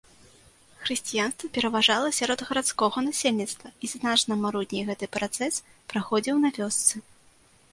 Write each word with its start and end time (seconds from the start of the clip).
Хрысціянства 0.83 1.49
пераважала 1.57 2.09
сярод 2.19 2.39
гарадскога 2.47 2.97
насельніцтва, 3.09 3.67
і 3.87 3.91
значна 3.93 4.33
марудней 4.43 4.83
гэты 4.89 5.05
працэс 5.17 5.63
праходзіў 5.95 6.35
на 6.47 6.53
вёсцы. 6.57 6.95